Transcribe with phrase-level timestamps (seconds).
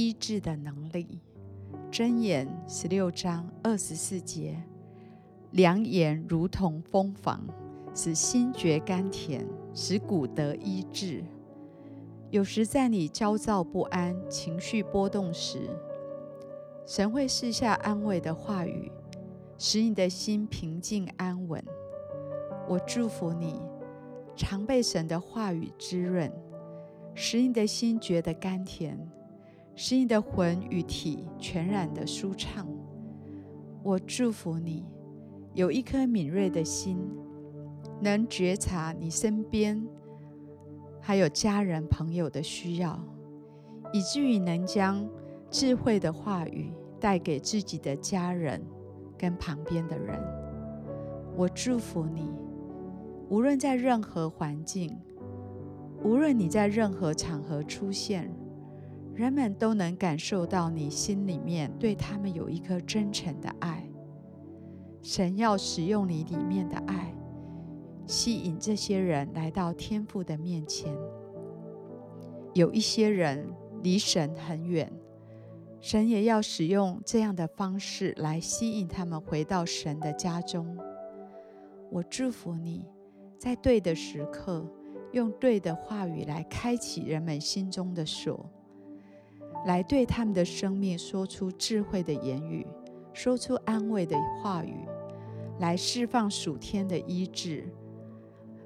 [0.00, 1.20] 医治的能力”。
[1.92, 4.56] 箴言十六章二十四节：
[5.50, 7.44] 良言如同蜂房，
[7.94, 11.22] 使心觉甘甜，使骨得医治。
[12.30, 15.68] 有时在你焦躁不安、情绪波动时，
[16.86, 18.90] 神会赐下安慰的话语，
[19.58, 21.62] 使你的心平静安稳。
[22.66, 23.60] 我祝福你，
[24.34, 26.32] 常被神的话语滋润，
[27.14, 28.96] 使你的心觉得甘甜，
[29.82, 32.68] 使你的魂与体全然的舒畅。
[33.82, 34.84] 我祝福你，
[35.54, 36.98] 有一颗敏锐的心，
[37.98, 39.82] 能觉察你身边。
[41.00, 43.02] 还有家人朋友的需要，
[43.90, 45.08] 以至于能将
[45.48, 48.62] 智慧的话语带给自己的家人
[49.16, 50.20] 跟旁边的人。
[51.34, 52.28] 我祝福你，
[53.30, 54.94] 无论在任何环境，
[56.04, 58.30] 无论你在任何场合出现，
[59.20, 63.86] 人们都能感受到你心里面对他们有一颗真诚的爱。
[65.02, 67.14] 神要使用你里面的爱。
[68.06, 70.96] 吸引这些人来到天父的面前。
[72.54, 73.46] 有一些人
[73.82, 74.90] 离神很远，
[75.82, 80.78] 神也要使用这样的方式来吸引他们回到神的家中。
[81.90, 82.86] 我祝福你，
[83.38, 84.66] 在对的时刻，
[85.12, 88.50] 用对的话语来开启人们心中的锁，
[89.66, 92.66] 来对他们的生命说出智慧的言语，
[93.12, 94.86] 说出安慰的话语，
[95.58, 97.68] 来释放属天的医治。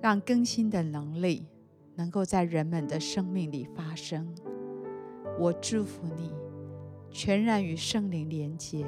[0.00, 1.44] 让更新的能力
[1.96, 4.32] 能够在人们的生命里发生。
[5.40, 6.32] 我祝福你，
[7.10, 8.86] 全然与圣灵连结，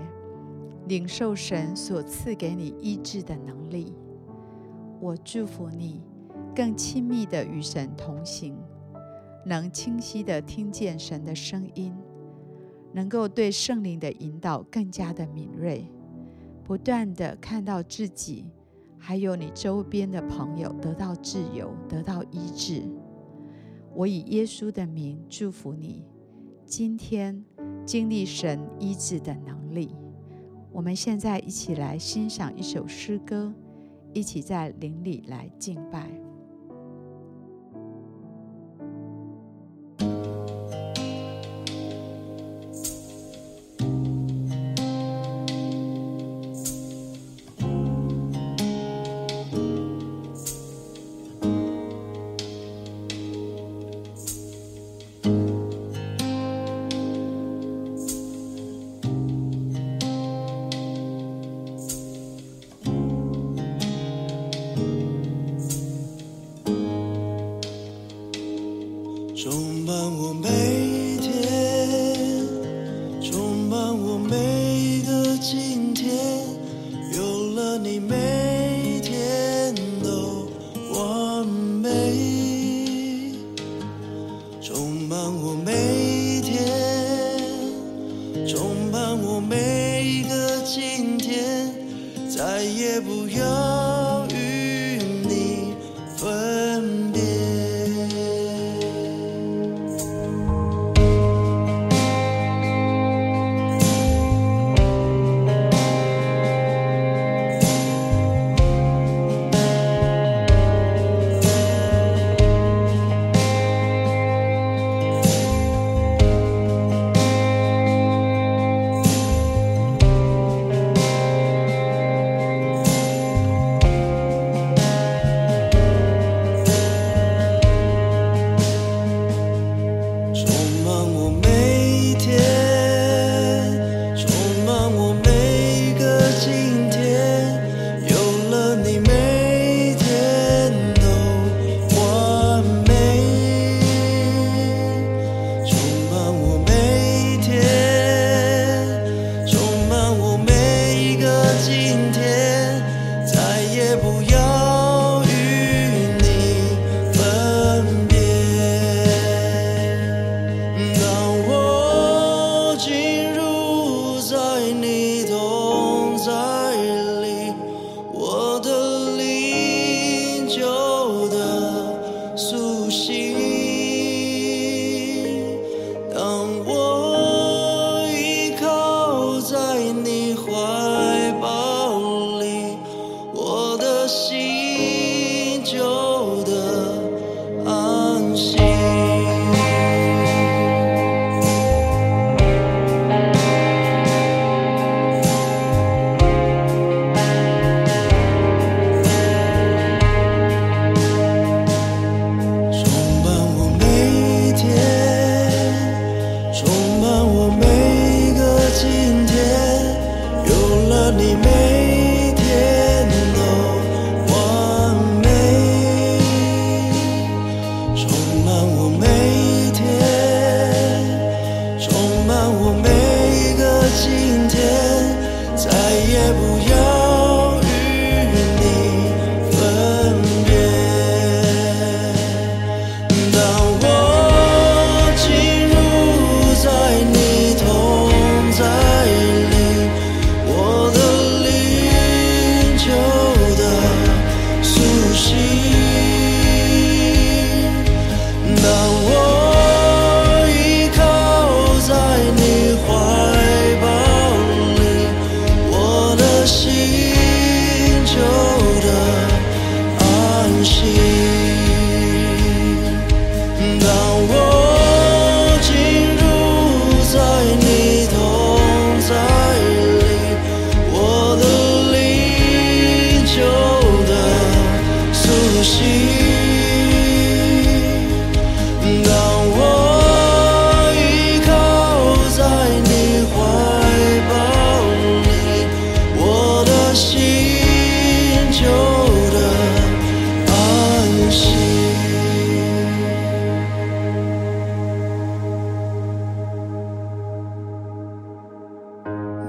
[0.87, 3.93] 领受神所赐给你医治的能力。
[5.00, 6.00] 我祝福你，
[6.55, 8.56] 更亲密的与神同行，
[9.45, 11.95] 能清晰地听见神的声音，
[12.93, 15.87] 能够对圣灵的引导更加的敏锐，
[16.65, 18.47] 不断地看到自己。
[19.03, 22.83] 还有你周边的朋友得到自由，得到医治。
[23.95, 26.05] 我以耶稣的名祝福你，
[26.67, 27.43] 今天
[27.87, 29.97] 经历神医治的能力。
[30.71, 33.55] 我们现在一起来欣赏一首诗歌，
[34.12, 36.20] 一起在灵里来敬拜。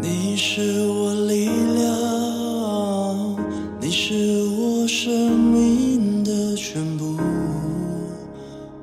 [0.02, 1.86] 你是我力量，
[3.80, 7.18] 你是我生命的全部。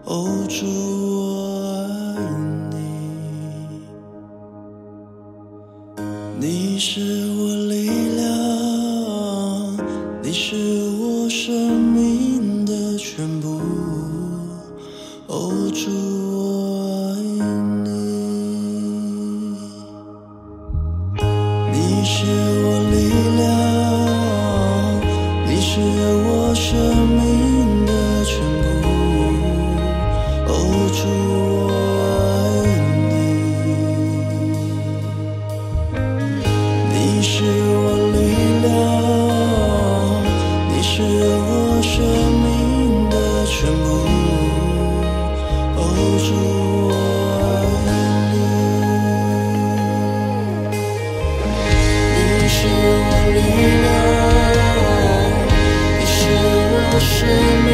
[0.05, 1.75] 哦，主，我
[2.07, 2.31] 爱
[2.71, 2.77] 你。
[6.41, 7.01] 你是
[7.37, 9.77] 我力量，
[10.23, 10.55] 你是
[30.99, 31.71] 主，我
[32.03, 32.67] 爱
[33.07, 33.11] 你。
[36.93, 37.77] 你是我
[38.15, 38.19] 力
[38.67, 38.67] 量，
[40.69, 41.51] 你是我
[41.83, 41.95] 生
[42.43, 42.47] 命
[43.11, 43.15] 的
[43.47, 43.87] 全部。
[45.77, 45.79] 哦
[46.27, 46.29] 主，
[46.89, 46.93] 我
[47.87, 47.89] 爱
[48.35, 48.37] 你。
[52.15, 52.19] 你
[52.49, 52.87] 是我
[53.37, 53.39] 力
[53.85, 53.89] 量，
[55.97, 56.19] 你是
[56.73, 57.09] 我生
[57.65, 57.68] 命。